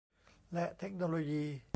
[0.53, 1.43] และเทคโนโลยี